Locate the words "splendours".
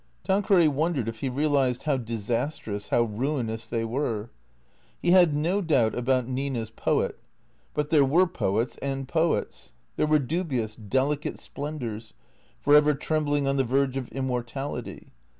11.37-12.15